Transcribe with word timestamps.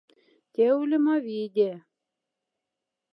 Тя, 0.53 0.67
улема, 0.79 1.15
виде. 1.27 1.69